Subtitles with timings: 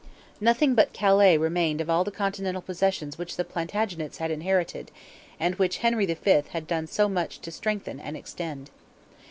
[0.39, 4.89] Nothing but Calais remained of all the Continental possessions which the Plantagenets had inherited,
[5.39, 6.41] and which Henry V.
[6.49, 8.71] had done so much to strengthen and extend.